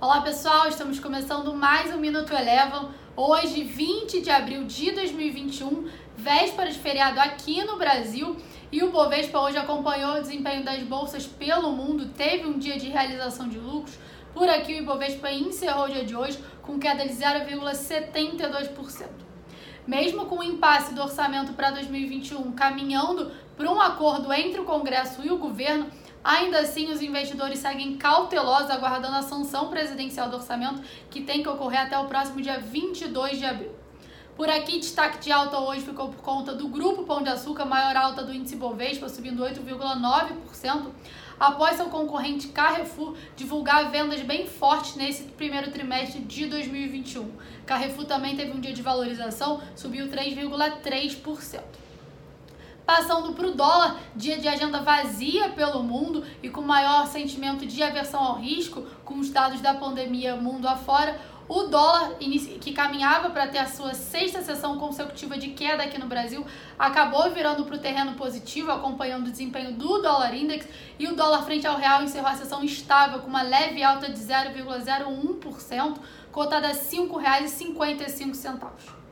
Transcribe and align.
Olá 0.00 0.20
pessoal, 0.20 0.68
estamos 0.68 1.00
começando 1.00 1.52
mais 1.52 1.92
um 1.92 1.98
Minuto 1.98 2.32
Elevam. 2.32 2.92
Hoje, 3.16 3.64
20 3.64 4.20
de 4.20 4.30
abril 4.30 4.62
de 4.62 4.92
2021, 4.92 5.88
véspera 6.16 6.70
de 6.70 6.78
feriado 6.78 7.18
aqui 7.18 7.64
no 7.64 7.76
Brasil. 7.76 8.36
E 8.70 8.80
o 8.84 8.92
Bovespa 8.92 9.40
hoje 9.40 9.56
acompanhou 9.56 10.12
o 10.12 10.20
desempenho 10.20 10.64
das 10.64 10.84
bolsas 10.84 11.26
pelo 11.26 11.72
mundo, 11.72 12.10
teve 12.10 12.46
um 12.46 12.60
dia 12.60 12.78
de 12.78 12.88
realização 12.88 13.48
de 13.48 13.58
lucros. 13.58 13.98
Por 14.32 14.48
aqui, 14.48 14.74
o 14.74 14.78
Ibovespa 14.78 15.32
encerrou 15.32 15.86
o 15.86 15.90
dia 15.90 16.04
de 16.04 16.14
hoje 16.14 16.38
com 16.62 16.78
queda 16.78 17.04
de 17.04 17.14
0,72%. 17.14 19.08
Mesmo 19.84 20.26
com 20.26 20.38
o 20.38 20.44
impasse 20.44 20.94
do 20.94 21.02
orçamento 21.02 21.54
para 21.54 21.72
2021 21.72 22.52
caminhando 22.52 23.32
para 23.56 23.68
um 23.68 23.80
acordo 23.80 24.32
entre 24.32 24.60
o 24.60 24.64
Congresso 24.64 25.26
e 25.26 25.30
o 25.32 25.38
governo, 25.38 25.90
Ainda 26.22 26.60
assim, 26.60 26.90
os 26.90 27.00
investidores 27.00 27.58
seguem 27.58 27.96
cautelosos 27.96 28.70
aguardando 28.70 29.16
a 29.16 29.22
sanção 29.22 29.68
presidencial 29.68 30.28
do 30.28 30.36
orçamento, 30.36 30.82
que 31.10 31.22
tem 31.22 31.42
que 31.42 31.48
ocorrer 31.48 31.82
até 31.82 31.98
o 31.98 32.06
próximo 32.06 32.40
dia 32.40 32.58
22 32.58 33.38
de 33.38 33.44
abril. 33.44 33.72
Por 34.36 34.48
aqui, 34.48 34.78
destaque 34.78 35.18
de 35.18 35.32
alta 35.32 35.58
hoje 35.58 35.80
ficou 35.80 36.10
por 36.10 36.22
conta 36.22 36.54
do 36.54 36.68
Grupo 36.68 37.02
Pão 37.02 37.22
de 37.22 37.28
Açúcar, 37.28 37.64
maior 37.64 37.96
alta 37.96 38.22
do 38.22 38.32
índice 38.32 38.54
Bovespa, 38.54 39.08
subindo 39.08 39.42
8,9%, 39.42 40.92
após 41.40 41.76
seu 41.76 41.86
concorrente 41.86 42.46
Carrefour 42.48 43.16
divulgar 43.34 43.90
vendas 43.90 44.20
bem 44.22 44.46
fortes 44.46 44.94
nesse 44.94 45.24
primeiro 45.24 45.72
trimestre 45.72 46.20
de 46.20 46.46
2021. 46.46 47.32
Carrefour 47.66 48.04
também 48.04 48.36
teve 48.36 48.52
um 48.52 48.60
dia 48.60 48.72
de 48.72 48.80
valorização, 48.80 49.60
subiu 49.74 50.06
3,3%. 50.06 51.87
Passando 52.88 53.34
para 53.34 53.46
o 53.46 53.50
dólar, 53.50 54.00
dia 54.16 54.38
de 54.38 54.48
agenda 54.48 54.80
vazia 54.80 55.50
pelo 55.50 55.82
mundo 55.82 56.24
e 56.42 56.48
com 56.48 56.62
maior 56.62 57.06
sentimento 57.06 57.66
de 57.66 57.82
aversão 57.82 58.18
ao 58.18 58.36
risco, 58.36 58.86
com 59.04 59.18
os 59.18 59.28
dados 59.28 59.60
da 59.60 59.74
pandemia 59.74 60.36
mundo 60.36 60.66
afora, 60.66 61.20
o 61.46 61.64
dólar, 61.64 62.14
que 62.14 62.72
caminhava 62.72 63.28
para 63.28 63.46
ter 63.46 63.58
a 63.58 63.66
sua 63.66 63.92
sexta 63.92 64.40
sessão 64.40 64.78
consecutiva 64.78 65.36
de 65.36 65.50
queda 65.50 65.82
aqui 65.82 66.00
no 66.00 66.06
Brasil, 66.06 66.46
acabou 66.78 67.30
virando 67.30 67.66
para 67.66 67.76
o 67.76 67.78
terreno 67.78 68.14
positivo, 68.14 68.72
acompanhando 68.72 69.26
o 69.26 69.30
desempenho 69.30 69.74
do 69.74 69.98
dólar 69.98 70.34
index, 70.34 70.66
e 70.98 71.06
o 71.08 71.14
dólar 71.14 71.42
frente 71.42 71.66
ao 71.66 71.76
real 71.76 72.02
encerrou 72.02 72.30
a 72.30 72.36
sessão 72.36 72.64
estável, 72.64 73.18
com 73.18 73.28
uma 73.28 73.42
leve 73.42 73.82
alta 73.82 74.10
de 74.10 74.18
0,01%, 74.18 75.98
cotada 76.32 76.68
a 76.68 76.72
R$ 76.72 76.78
5,55. 76.78 79.07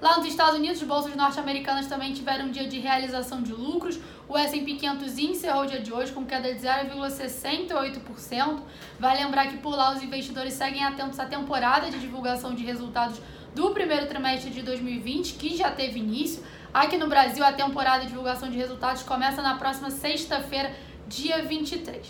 Lá 0.00 0.16
nos 0.16 0.28
Estados 0.28 0.54
Unidos, 0.54 0.80
bolsas 0.84 1.16
norte-americanas 1.16 1.88
também 1.88 2.12
tiveram 2.12 2.46
um 2.46 2.52
dia 2.52 2.68
de 2.68 2.78
realização 2.78 3.42
de 3.42 3.52
lucros. 3.52 3.98
O 4.28 4.38
S&P 4.38 4.74
500 4.74 5.18
encerrou 5.18 5.64
o 5.64 5.66
dia 5.66 5.80
de 5.80 5.92
hoje 5.92 6.12
com 6.12 6.24
queda 6.24 6.54
de 6.54 6.60
0,68%. 6.60 8.60
Vai 9.00 9.16
lembrar 9.16 9.48
que 9.48 9.56
por 9.56 9.74
lá 9.74 9.92
os 9.92 10.00
investidores 10.00 10.54
seguem 10.54 10.84
atentos 10.84 11.18
à 11.18 11.26
temporada 11.26 11.90
de 11.90 11.98
divulgação 11.98 12.54
de 12.54 12.64
resultados 12.64 13.20
do 13.56 13.70
primeiro 13.70 14.06
trimestre 14.06 14.50
de 14.50 14.62
2020, 14.62 15.34
que 15.34 15.56
já 15.56 15.72
teve 15.72 15.98
início. 15.98 16.44
Aqui 16.72 16.96
no 16.96 17.08
Brasil, 17.08 17.44
a 17.44 17.52
temporada 17.52 18.02
de 18.02 18.10
divulgação 18.10 18.48
de 18.48 18.56
resultados 18.56 19.02
começa 19.02 19.42
na 19.42 19.56
próxima 19.56 19.90
sexta-feira, 19.90 20.72
dia 21.08 21.42
23. 21.42 22.06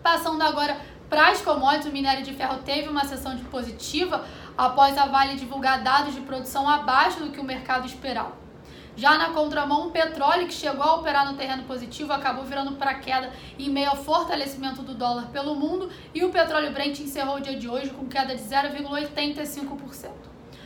Passando 0.00 0.42
agora 0.42 0.80
para 1.10 1.30
as 1.30 1.42
commodities, 1.42 1.86
o 1.86 1.92
minério 1.92 2.22
de 2.22 2.32
ferro 2.32 2.58
teve 2.64 2.88
uma 2.88 3.04
sessão 3.04 3.34
de 3.34 3.42
positiva 3.42 4.24
após 4.56 4.96
a 4.96 5.06
Vale 5.06 5.34
divulgar 5.34 5.82
dados 5.82 6.14
de 6.14 6.20
produção 6.20 6.68
abaixo 6.68 7.18
do 7.18 7.32
que 7.32 7.40
o 7.40 7.44
mercado 7.44 7.84
esperava. 7.84 8.32
Já 8.96 9.18
na 9.18 9.30
contramão, 9.30 9.88
o 9.88 9.90
petróleo, 9.90 10.46
que 10.46 10.54
chegou 10.54 10.84
a 10.84 10.94
operar 10.94 11.30
no 11.30 11.36
terreno 11.36 11.64
positivo, 11.64 12.12
acabou 12.12 12.44
virando 12.44 12.72
para 12.72 12.94
queda 12.94 13.32
em 13.58 13.68
meio 13.68 13.90
ao 13.90 13.96
fortalecimento 13.96 14.82
do 14.82 14.94
dólar 14.94 15.26
pelo 15.32 15.56
mundo 15.56 15.90
e 16.14 16.24
o 16.24 16.30
petróleo 16.30 16.72
Brent 16.72 17.00
encerrou 17.00 17.38
o 17.38 17.40
dia 17.40 17.56
de 17.56 17.68
hoje 17.68 17.90
com 17.90 18.06
queda 18.06 18.36
de 18.36 18.42
0,85%. 18.42 20.10